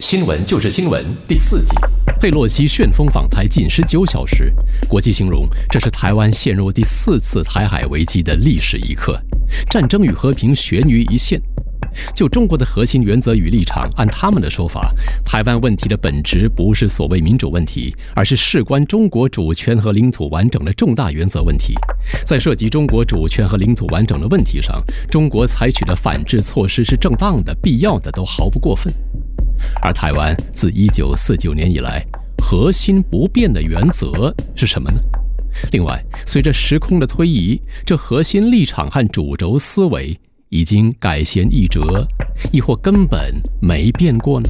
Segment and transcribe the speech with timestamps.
[0.00, 1.74] 新闻就是新闻第四集，
[2.20, 4.52] 佩洛西旋风访台近十九小时，
[4.86, 9.18] 国际形容这是台湾陷入第四次台海危机的历史一刻，
[9.70, 11.40] 战争与和平悬于一线。
[12.14, 14.94] 就中国的核心原则与立场，按他们的说法，
[15.24, 21.74] 台湾问题的本质不是所谓民主问题，而是事关中国主权和领土完整的重大原则问题。
[22.26, 24.78] 在涉及中国主权和领土完整的问题上，
[25.10, 28.92] 中国采取的反制措施是正当的、必要的，都毫不过分。
[29.82, 32.04] 而台湾自1949年以来，
[32.42, 35.00] 核心不变的原则是什么呢？
[35.72, 40.18] 另外，随着时空的推移，这核心立场和主轴思维。
[40.48, 42.06] 已经改弦易辙，
[42.52, 44.48] 亦或根本没变过呢？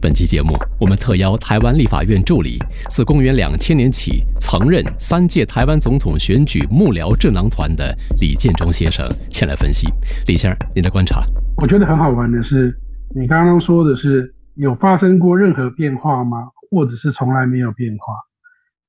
[0.00, 9.86] 本期节目，我们特邀台湾立法院助理，自公元两千年起曾任三届台湾总统选举幕僚智囊团的李建中先生前来分析。
[10.26, 11.22] 李先生，您的观察？
[11.58, 12.74] 我觉得很好玩的是，
[13.14, 16.48] 你刚刚说的是有发生过任何变化吗？
[16.70, 18.14] 或者是从来没有变化？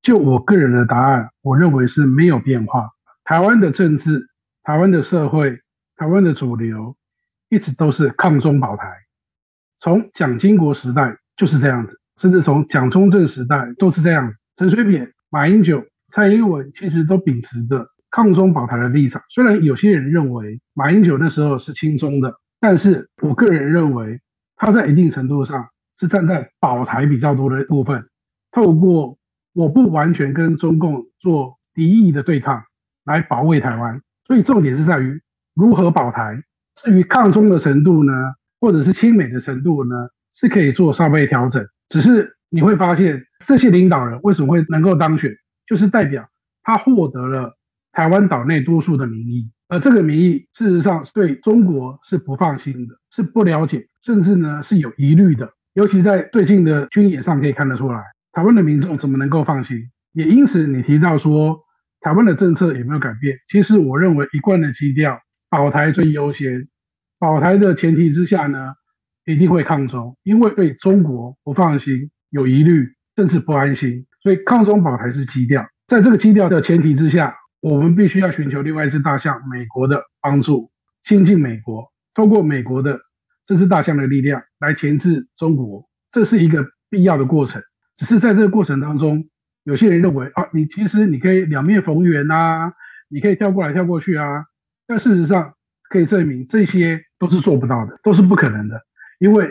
[0.02, 2.90] 就我个人的答案，我认为是没有变化。
[3.26, 4.28] 台湾的政治，
[4.64, 5.60] 台湾的社会。
[5.96, 6.98] 台湾的主流
[7.50, 8.84] 一直都是抗中保台，
[9.78, 14.38] 从蒋经国时代就是这样子，甚至从蒋中正时代都是这样子。
[14.58, 19.22] 陈水扁、马英九、蔡英文其实都秉持着抗中保台的立场。
[19.30, 22.34] 虽然有些人认为马英九那时候是亲中的，
[22.64, 24.22] 但是我个人认为
[24.56, 25.68] 他在一定程度上
[26.00, 28.08] 是站在保台比较多的部分，
[28.54, 29.18] 透过
[29.52, 32.64] 我不完全跟中共做敌意的对抗
[33.04, 34.02] 来保卫台湾。
[34.26, 35.22] 所以重点是在于。
[35.56, 36.42] 如何保台？
[36.82, 38.12] 至于抗中的程度呢，
[38.60, 41.64] 或者是亲美的程度呢，是可以做稍微调整。
[41.90, 45.32] 只是你会发现，这些领导人为什么会能够当选，
[45.68, 46.28] 就是代表
[46.64, 47.56] 他获得了
[47.92, 55.50] 台湾岛内多数的民意，而这个民意事实上对中国是不放心的，是不了解，甚至呢是有疑虑的。
[55.74, 58.04] 尤其在最近的军演上可以看得出来，
[58.34, 59.90] 台湾的民众怎么能够放心？
[60.12, 61.60] 也因此，你提到说
[62.02, 63.40] 台湾的政策有没有改变？
[63.48, 65.20] 其实我认为一贯的基调。
[65.50, 66.68] 保台最优先，
[67.18, 68.74] 保台的前提之下呢，
[69.26, 75.66] 一定会抗中，因为对中国不放心、有疑虑，甚至不安心，所以抗中保台是基调。
[75.88, 80.70] 在这个基调的前提之下，我们必须要寻求另外一只大象——美国的帮助，
[81.02, 83.00] 亲近美国，通过美国的
[83.46, 87.64] 这只大象的力量来钳制中国，这是一个必要的过程。
[87.96, 89.30] 只是在这个过程当中，
[89.64, 92.74] 有些人认为啊，你其实你可以两面逢源啊，
[93.08, 94.44] 你可以跳过来跳过去啊。
[94.86, 95.54] 但事实上，
[95.90, 98.82] 可以证明这些都是做不到的，都是不可能的。
[99.20, 99.50] 因为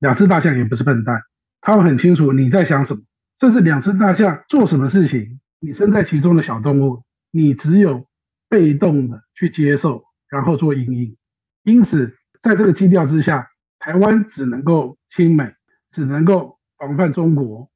[0.00, 1.22] 两只大象也不是笨蛋，
[1.62, 3.00] 他们很清楚你在想什么。
[3.40, 7.02] 甚至两只大象做什么事情，你身在其中的小动物，
[7.36, 8.06] 你只有
[8.48, 11.16] 被动的去接受，然后做应应。
[11.64, 13.50] 因此，在这个基调之下，
[13.80, 15.52] 台湾只能够亲美，
[15.90, 17.68] 只能够防范中国，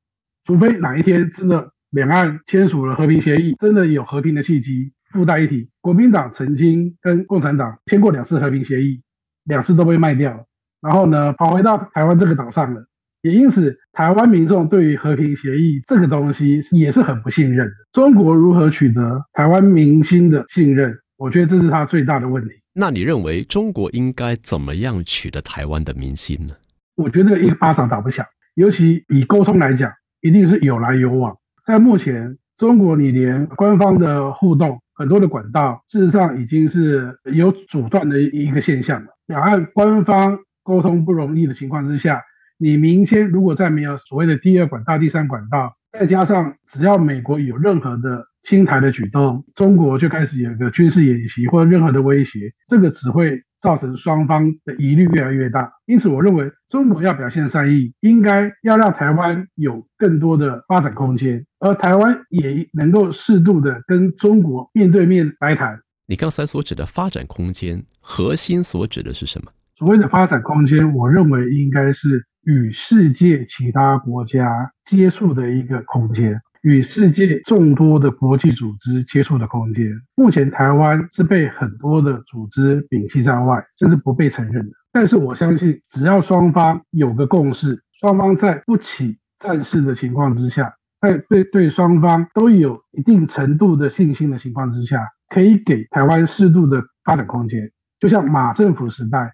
[0.44, 4.92] 除非哪一天真的两岸签署了和平协议，真的有和平的契机。
[5.10, 9.02] 附带一提，国民党曾经跟共产党签过两次和平协议，
[9.42, 10.46] 两次都被卖掉。
[10.80, 12.87] 然后呢，跑回到台湾这个岛上了。
[13.22, 17.72] 也因此，台湾民众对于和平协议这个东西也是很不信任的。
[17.92, 20.96] 中国如何取得台湾民心的信任？
[21.16, 22.50] 我觉得这是他最大的问题。
[22.72, 26.54] 那你认为中国应该怎么样取得台湾的民心呢？
[26.96, 28.24] 我觉得一个巴掌打不响。
[28.54, 31.36] 尤其以沟通来讲，一定是有来有往。
[31.66, 34.80] 在目前，中国你连官方的互动。
[34.94, 39.10] 很多的管道，事实上已经是有阻断的一个现象了。
[39.28, 42.20] 两岸官方沟通不容易的情况之下，
[42.58, 53.42] 你明天如果再没有所谓的第二管道、第三管道，再加上只要美国有任何的侵台的举动，中国就开始有一个军事演习或者任何的威胁，这个只会。
[53.60, 65.80] 造成双方的疑虑越来越大，因此我认为中国要表现善意，应该要让台湾有更多的发展空间，而台湾也能够适度的跟中国面对面来谈。
[66.06, 69.50] 你刚才所指的发展空间，核心所指的是什么？
[69.78, 76.40] 所谓的发展空间，我认为应该是与世界其他国家接触的一个空间。
[76.62, 79.86] 与世界众多的国际组织接触的空间，
[80.16, 84.72] 目前台湾是被很多的组织摒弃在外，甚至不被承认的。
[84.90, 97.70] 但是我相信，只要双方有个共识，双方在不起战事的情况之下，在对对双方都有一定程度的信心的情况之下，可以给台湾适度的发展空间。
[98.00, 99.32] 就像马政府时代，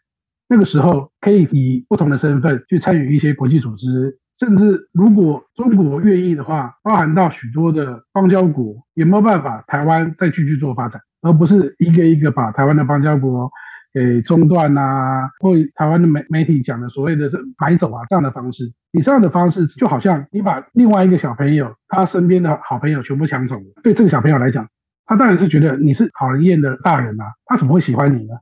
[0.48, 13.50] 那个时候可以以不同的身份去参与一些国际组织，甚至如果中国愿意的话，包含到许多的邦交国，有没有办法台湾再继续做发展，而不是一个一个把台湾的邦交国
[13.92, 18.72] 给中断呐，或台湾的媒媒体讲的所谓的是买走啊这样的方式。
[18.92, 24.68] 你这样的方式就好像你把另外一个小朋友他身边的好朋友全部抢走了，对这个小朋友来讲，
[25.06, 28.34] 他当然是觉得你是讨人厌的大人啊，他怎么会喜欢你呢？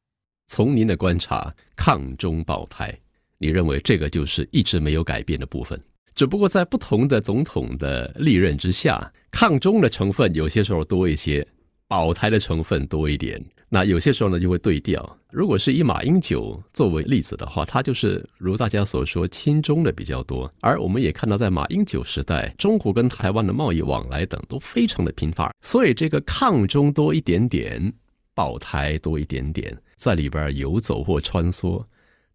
[0.47, 2.99] 从您的观察，抗中保台，
[3.39, 5.81] 你认为这个就是一直没有改变的部分？
[6.15, 11.47] 只不过在不同的总统的历任之下，抗中的成分有些时候多一些，
[11.89, 13.43] 保台的成分多一点。
[13.71, 15.19] 那有些时候呢就会对调。
[15.31, 20.53] 如果是以马英九作为例子的话，他就是如大家所说亲中的比较多。
[20.61, 27.91] 而我们也看到，在马英九时代，中国跟台湾的贸易往来等都非常的频繁，所以这个抗中多一点点，
[28.35, 29.75] 保台多一点点。
[30.03, 31.85] 在里边游走或穿梭，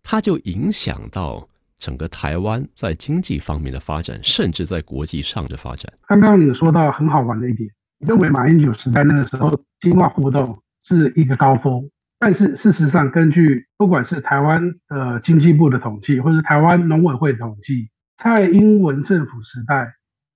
[0.01, 5.91] 它就影响到整个台湾在经济方面的发展，甚至在国际上的发展。
[6.07, 7.69] 刚刚你说到很好玩的一点，
[7.99, 17.89] 你认为马英九时代那个时候经贸互动是一个高峰，但是 事实上，根据不管是台湾的经济部的统计，或是台湾农委会统计，
[18.23, 19.93] 蔡英文政府时代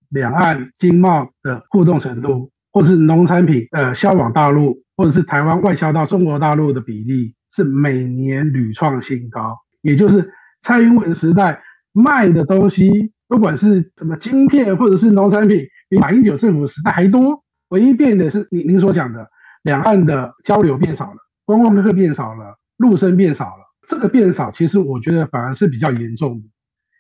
[0.10, 4.83] 两岸经贸的互动程度，或是农产品呃销往大陆。
[5.01, 17.44] 或者是台湾外销到中国大陆的比例是每年屡创新高，也就是蔡英文时代卖的东西，不管是什么晶片或者是农产品，比马英九政府时代还多。
[17.69, 19.27] 唯一变的是您您所讲的，
[19.63, 23.74] 两岸的交流变少了，观光客变少了，陆生变少了。
[23.88, 26.47] 这个变少，其实我觉得反而是比较严重的，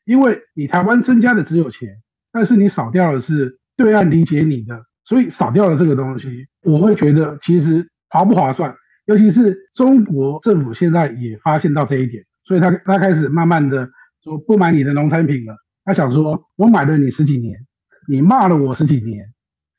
[0.05, 1.97] 因为你台湾增加的只有钱，
[2.31, 4.85] 但是你少掉的是对岸理解你的。
[5.03, 8.73] 所以少掉了这个东西，我会觉得其实划不划算。
[9.05, 13.89] 尤其是中国政府现在也发现到这一点，所以他他开始慢慢的
[14.23, 15.55] 说不买你的农产品了。
[15.83, 17.57] 他想说，我买了你十几年，
[18.07, 19.25] 你骂了我十几年，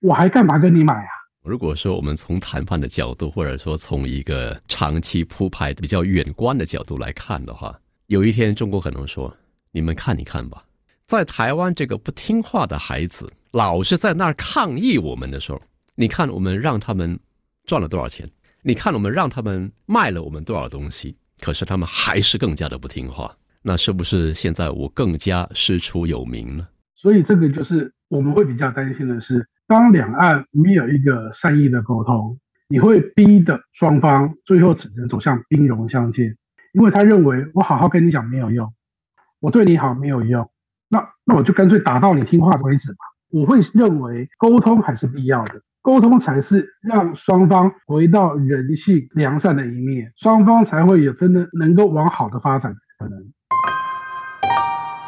[0.01, 1.09] 我还干嘛跟你买啊？
[1.45, 9.35] 如果说我们从谈判的角度，或者说从一个长期铺排比较远观的角度来看的话，有一天中国可能说：
[9.71, 10.65] 你们看一看吧，
[11.07, 13.33] 在台湾这个不听话的孩子。
[13.53, 15.61] 老是在那儿抗议我们的时候，
[15.95, 17.19] 你看我们让他们
[17.65, 18.29] 赚了多少钱？
[18.63, 21.17] 你看我们让他们卖了我们多少东西？
[21.41, 23.35] 可是他们还是更加的不听话。
[23.63, 26.67] 那是不是现在我更加师出有名呢？
[26.97, 32.39] 所以这个就是我们会比较担心的是，当两岸没有一个善意的沟通，
[32.69, 36.37] 你会逼的双方最后只能走向兵戎相见，
[36.73, 38.73] 因为他认为我好好跟你讲没有用，
[39.41, 40.51] 我对你好没有用，
[40.89, 42.99] 那那我就干脆打到你听话为止吧。
[43.31, 53.19] 我会认为沟通还是必要的，沟通才是让双方回到人性良善的一面，双方才会有真的能够往好的发展可能。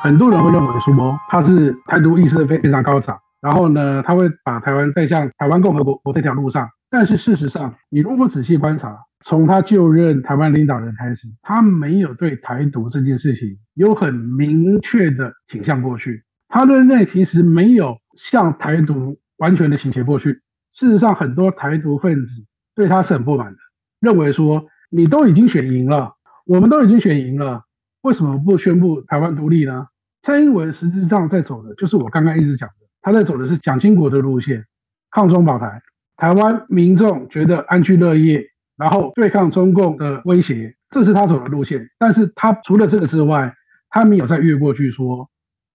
[0.00, 6.68] 很多人会认为说他是台独意识非非常高涨，然后呢，他会把台湾带向台湾共和国这条路上。
[6.90, 16.24] 但是事实上，你如果仔细观察，从他就任台湾领导人开始，他没有对台独这件事情有很明确的倾向过去。
[16.48, 20.40] 他的内其实没有向台独完全的倾斜过去。
[20.74, 23.58] 事实上，很多台独分子对他是很不满的，
[24.00, 26.14] 认为说你都已经选赢了，
[26.44, 27.62] 我们都已经选赢了，
[28.02, 29.86] 为什么不宣布台湾独立呢？
[30.22, 34.66] 蔡英文实质上在走的就是我刚刚一直讲的，他在走的是蒋经国的路线，
[35.10, 35.80] 抗中保台，
[36.16, 38.44] 台湾民众觉得安居乐业，
[38.76, 41.88] 然后对抗中共的威胁，这是他走的路线。
[41.98, 43.54] 但是他除了这个之外，
[43.88, 45.30] 他没有再越过去说。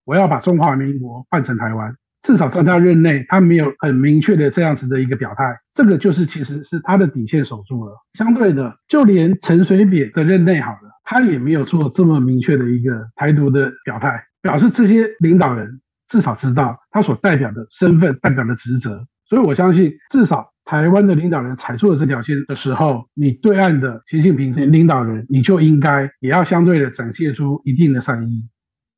[0.05, 7.93] 我要把中华民国换成台湾，至少在他任内，他没有很明确的这样子的一个表态，这个就是其实是他的底线守住了。
[8.13, 19.07] 相对的，就连陈水扁的任内好了，他也没有做这么明确的一个台独的表态，表示这些领导人至少知道他所代表的身份、代表的职责。
[19.29, 28.49] 所以我相信，至少台湾的领导人踩错了这条线的时候，你对岸的习近平领导人，你就应该也要相对的展现出一定的善意。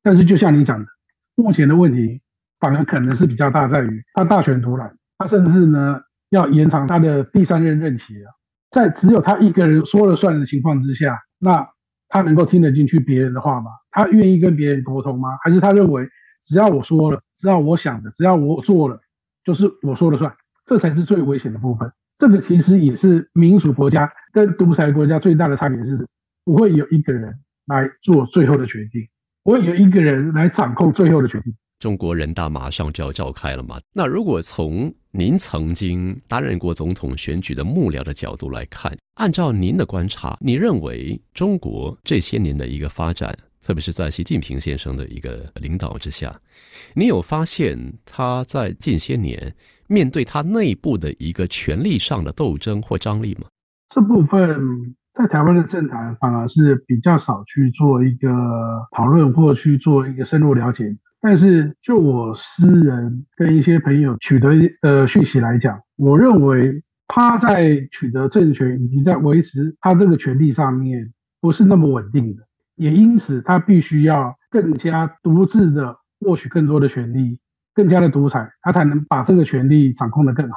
[0.02, 0.86] 但是就像你讲的。
[1.34, 2.20] 目前的问题
[2.62, 6.00] 反而可能是比较大，在于他大权独揽，他甚至呢
[6.30, 8.30] 要延长他的第三任任期啊，
[8.70, 11.68] 在只有他一个人说了算的情况之下，那
[12.08, 13.72] 他能够听得进去别人的话吗？
[13.90, 15.30] 他愿意跟别人沟通吗？
[15.42, 16.08] 还是他认为
[16.44, 19.00] 只要我说了，只要我想的，只要我做了，
[19.44, 20.32] 就是我说了算？
[20.64, 21.90] 这才是最危险的部分。
[22.14, 26.06] 这个其实也是民主国家跟独裁国家最大的差别，是
[26.44, 29.08] 不会有一个人来做最后的决定。
[29.42, 31.52] 不会有一个人来掌控最后的决定。
[31.82, 33.76] 中国人大马上就要召开了嘛？
[33.92, 46.32] 那如果从您曾经担任过总统选举的幕僚的角度来看，按照您的观察，你认为中国这些年的一个发展，特别是在习近平先生的一个领导之下，
[46.94, 49.52] 你有发现他在近些年
[49.88, 53.48] 面对他内部的一个权力上的斗争或张力吗？
[53.92, 58.28] 这部分在台湾的政坛反而是比较少去做一个
[58.96, 60.84] 讨论或去做一个深入了解。
[61.24, 64.50] 但是，就我私人跟一些朋友取得
[64.80, 72.42] 的讯息来讲，我认为他在取得政权以及在维持他这个权利上面不是那么稳定的，
[72.74, 77.38] 也因此他必须要更加独自的获取更多的权利，
[77.72, 80.56] 更加的独裁，他才能把这个权利掌控的更好。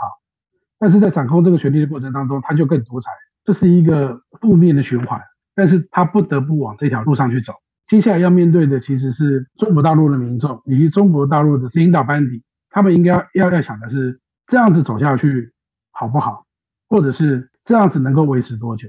[0.79, 3.12] 但是在掌控这个权利的过程当中，他就更独裁，
[3.43, 5.22] 这是一个负面的循环。
[5.53, 7.53] 但是他不得不往这条路上去走。
[7.87, 15.53] 接下来要面对的其实是中国大陆的民众以及中国大陆的领导班底，他们应该要要想的是这样子走下去
[15.91, 16.45] 好不好，
[16.89, 18.87] 或者是这样子能够维持多久？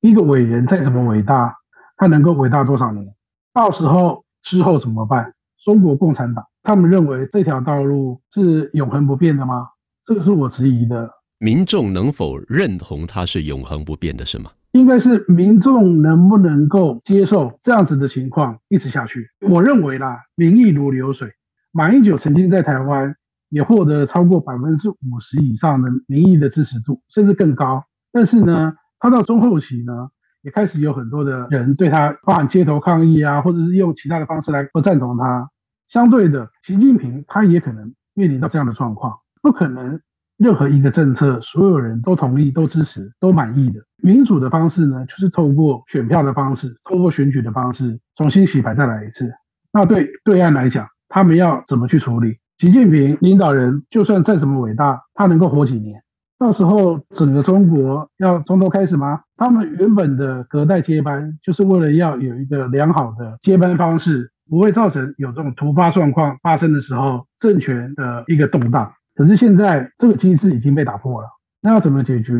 [0.00, 1.56] 一个伟人再怎么伟大，
[1.96, 3.14] 他能够伟大多少年？
[3.52, 5.34] 到时候之后怎么办？
[5.64, 9.68] 中国共产党他们认为这条道路是永恒不变的吗？
[10.06, 11.10] 这个是我质疑的。
[11.38, 14.50] 民众能否认同它是永恒不变的，是吗？
[14.72, 19.28] 应该是民众能不能够接受这样子的情况一直下去？
[19.48, 21.32] 我认为啦，民意如流水。
[21.72, 23.16] 马英九曾经在台湾
[23.48, 27.84] 也获得超过百分之五十以上的民意的支持度，甚至更高。
[28.12, 30.10] 但是呢，他到中后期呢，
[30.42, 35.50] 也开始有很多的人对他包含街头抗议啊，或者是用其他的方式来不赞同他。
[35.88, 40.00] 相对的，习近平他也可能面临到这样的状况，不可能。
[40.38, 49.28] 任何一个政策，所有人都同意、都支持、都满意的民主的方式呢，就是透过选票的方式，透过选举的方式重新洗牌再来一次。
[49.72, 52.38] 那对对岸来讲，他们要怎么去处理？
[52.58, 56.02] 习近平领导人就算再怎么伟大，他能够活几年？
[56.38, 59.22] 到时候整个中国要从头开始吗？
[59.36, 68.92] 他们原本的隔代接班，就是为了要有一个良好的接班方式，不会造成有这种突发状况发生的时候，政权的一个动荡。
[69.18, 71.26] 可是现在这个机制已经被打破了，
[71.60, 72.32] 那要怎么解决？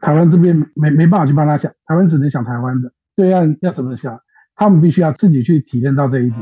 [0.00, 2.92] 台湾这边没没办法去帮他想，台湾只能想台湾的。
[3.16, 4.16] 对岸要怎么想？
[4.54, 6.40] 他们必须要自己去体验到这一点。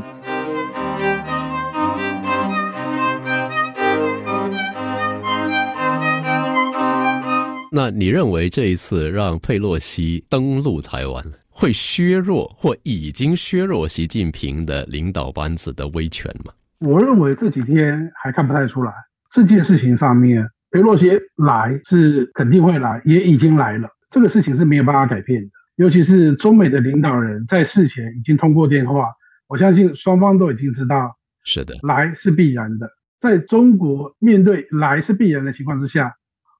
[7.71, 16.53] 那你认为这一次让佩洛西登陆台湾，会削弱或已经削弱习近平的领导班子的威权吗？
[16.81, 18.93] 我认为这几天还看不太出来。
[19.29, 23.89] 这件事情上面，佩洛西来是肯定会来，也已经来了。
[24.09, 25.49] 这个事情是没有办法改变的。
[25.75, 29.05] 尤其是中美的领导人，在事前已经通过电话，
[29.47, 32.89] 我相信双方都已经知道，是的，来是必然的。
[33.19, 36.15] 在中国面对来是必然的情况之下，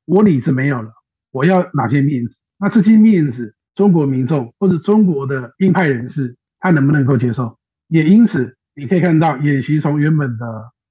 [0.06, 0.92] 我理是没有了，
[1.32, 2.36] 我要哪些面子？
[2.60, 7.58] 那这些面子，中国民众或者中国的鹰派人士，他能不能够接受？
[7.88, 10.46] 也因此，你可以看到演习从原本的。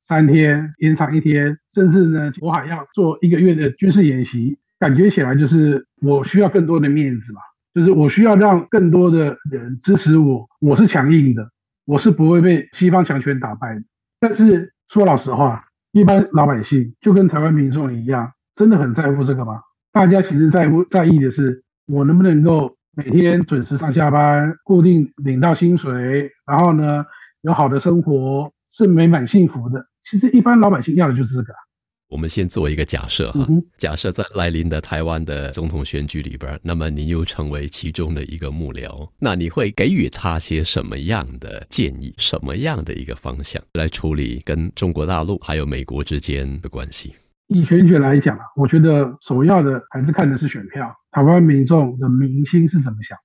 [0.09, 7.41] 三天延长一天，甚至呢，我还要做一个月的军事演习，感觉起来就是我需要更多的面子嘛，
[7.75, 11.51] 就是我需要让更多的人支持我，我是强硬的，
[11.85, 13.83] 我是不会被西方强权打败的。
[14.19, 19.61] 但是说老实话，一般老百姓就跟台湾民众一样，真的很在乎这个吗？
[19.93, 27.05] 大家其实在乎在意的是，我能不能够每天准时上下班，固定领到薪水，然后呢，
[27.43, 29.87] 有好的生活，是美满幸福的。
[30.03, 31.53] 其实一般老百姓要的就是这个。
[32.09, 33.47] 我们先做一个假设哈，
[33.77, 47.15] 假设在来临的台湾的总统选举里边，那么你又成为其中的一个幕僚，那你会给予他些什么样的建议，什么样的一个方向来处理跟中国大陆还有美国之间的关系？
[47.49, 53.19] 以选举来讲啊，我觉得首要的还是看的是选票，台湾民众的民心是怎么想。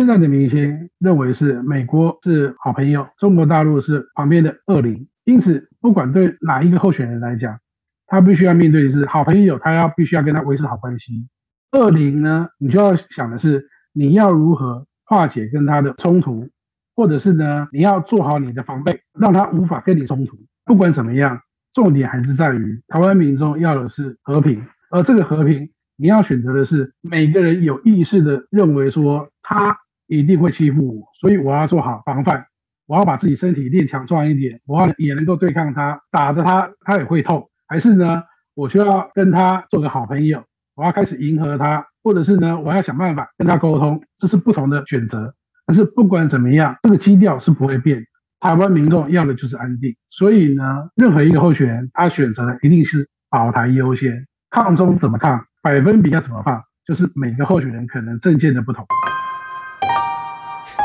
[0.00, 5.06] 现在的明星认为是美国是好朋友，中国大陆是旁边的恶灵。
[5.24, 7.58] 因此，不管对哪一个候选人来讲，
[8.06, 11.28] 他必须要面对的是好朋友，他要必须要跟他维持好关系。
[11.72, 16.48] 恶邻呢，你就要想的是你要如何化解跟他的冲突，
[16.96, 20.38] 或者是呢，你要做好你的防备，让他无法跟你冲突。
[20.64, 21.42] 不管怎么样，
[21.74, 29.76] 重点还是在于台湾民众要的是和平，而这个和平，你要选择的是每个人有意识的认为说他
[30.18, 32.46] 一定会欺负我，所以我要做好防范。
[32.86, 38.24] 我要把自己身体练强壮一点，我要也能够对抗他，打着他他也会痛，还是呢，
[38.56, 40.42] 我需要跟他做个好朋友，
[40.74, 45.32] 我要开始迎合他，或者是呢，我要想办法跟他沟通，这是不同的选择。
[45.66, 48.04] 但是不管怎么样，这个基调是不会变。
[48.40, 58.84] 台湾民众要的就是安定，所以呢，任何一个候选人他选择的一定是保台优先，抗中怎么抗，百分比要怎么放，就是每个候选人可能政见的不同。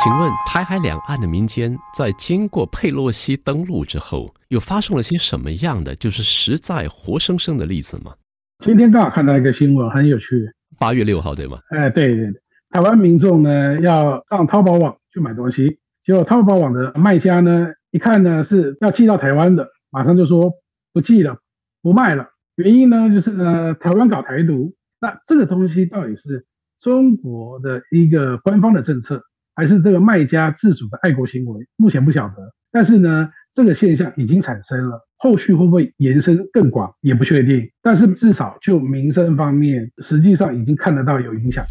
[0.05, 8.13] 请问台海两岸的民间在经过佩洛西登陆之后，又发生了些什么样的就是实在活生生的例子吗？
[8.59, 10.47] 今天刚好看到一个新闻，很有趣。
[10.77, 11.57] 八月六号对吗？
[11.71, 12.33] 哎，对对对，
[12.69, 20.53] 台湾民众呢要上淘宝网去买东西，结果淘宝网的卖家呢一看呢是要寄到台湾的，马上就说
[20.93, 21.39] 不寄了，
[21.81, 22.27] 不卖了。
[22.57, 24.75] 原因呢就是呢台湾搞台独。
[25.01, 26.45] 那这个东西到底是
[26.79, 29.23] 中国的一个官方的政策？
[29.55, 32.35] 还是这个卖家自主的爱国行为，目前不晓得。
[32.71, 37.69] 但是呢，这个现象已经产生了，后续会不会延伸更广也不确定。
[37.81, 41.63] 但是至少就民生方面，实际上已经看得到有影响。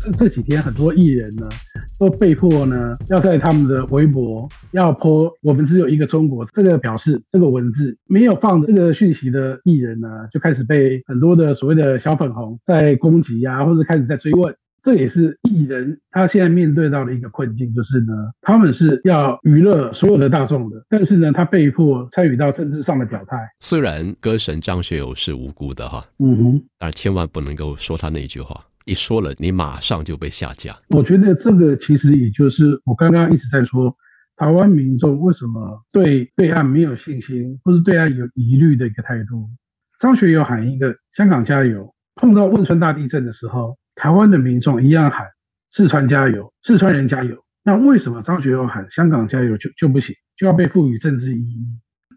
[0.00, 1.46] 这这几天很多艺人呢，
[2.00, 14.56] 都被迫呢要在他们的微博要泼“我们只有一个中国”这个表示，这个文字没有放这个讯息的艺人呢，就开始被很多的所谓的小粉红在攻击呀，或者开始在追问。
[14.82, 23.36] 这也是艺人他现在面对到的一个困境，就是呢，他们是要娱乐所有的大众的，但是呢，他被迫参与到政治上的表态。
[23.60, 30.76] 虽然歌神张学友是无辜的哈，嗯哼，但千万不能够说他那句话，一说了你马上就被下架。
[30.88, 33.96] 我觉得这个其实也就是我刚刚一直在说，
[34.36, 39.48] 台湾民众为什么对对岸没有信心，或是对岸有疑虑的一个态度。
[40.00, 43.76] 张学友喊一个“香港加油”，碰到汶川大地震的时候。
[43.94, 45.26] 台湾的民众一样喊
[45.68, 47.44] 四川加油，四川人加油。
[47.64, 51.66] 那为什么张学友喊香港加油就就不行，就要被赋予政治意义？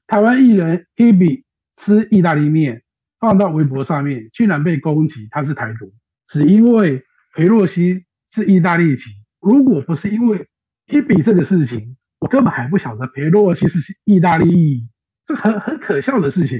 [0.07, 1.43] 台湾艺人 Hebe
[1.75, 2.83] 吃意大利面
[3.19, 5.93] 放到微博上面，居然被攻击他是台独，
[6.25, 7.03] 只因为
[7.35, 9.03] 裴洛西是意大利籍。
[9.39, 10.47] 如果不是因为
[10.87, 14.87] Hebe 这个事情，我根本还不晓得裴洛西是意大利裔，
[15.25, 16.59] 这很很可笑的事情。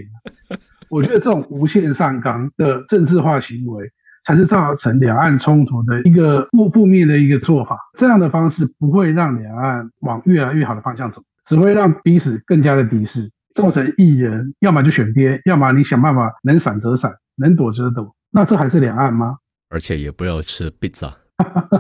[0.90, 3.92] 我觉得这种无限上纲的政治化行为。
[4.26, 7.78] 才是造成两岸冲突的一个负负面的一个做法。
[7.94, 18.16] 这样的方式不会让两岸往越来越好的方向走，只会让彼此更加的敌视，造成艺人要么就选边，要么你想办法能闪则闪，能躲则躲。
[18.32, 19.38] 那这还是两岸吗？
[19.70, 21.12] 而且也不要吃 pizza，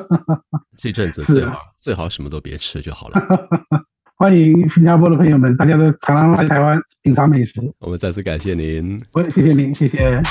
[0.78, 3.22] 这阵子最好最好什么都别吃就好了。
[4.18, 7.62] 欢迎新加坡的朋友们，大家都常常来台湾品尝美食。
[7.82, 10.22] 我们再次感谢您，我也谢谢您，谢谢。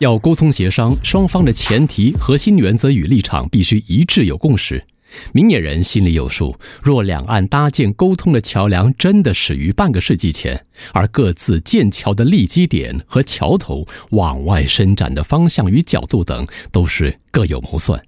[0.00, 4.84] 要沟通协商，双方的前提、核心原则与立场必须一致，有共识。
[5.32, 6.54] 明眼人心里有数。
[6.82, 18.02] 若两岸搭建沟通的桥梁真的始于半个世纪前，而各自建桥的立基点和桥头往外伸展的方向与角度等都是各有谋算，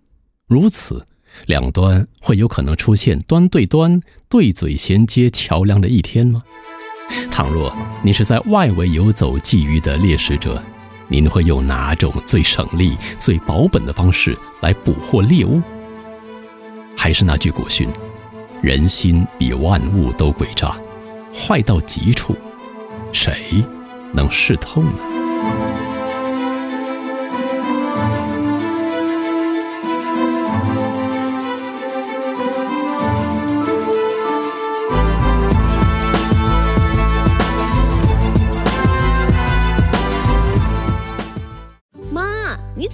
[0.47, 1.07] 如此，
[1.47, 3.99] 两端会有可能出现端对端、
[4.29, 6.43] 对嘴衔接桥梁的一天吗？
[7.31, 10.63] 倘若你是在外围游走觊觎的猎食者。
[11.09, 15.61] 您会用哪种最省力、最保本的方式来捕获猎物？
[16.97, 17.89] 还是那句古训
[18.63, 20.77] ：“人心比万物都诡诈，
[21.33, 22.37] 坏到极处，
[23.13, 23.65] 谁
[24.13, 24.93] 能视透呢？”